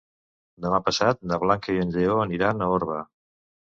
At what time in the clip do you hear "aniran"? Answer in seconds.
2.25-2.65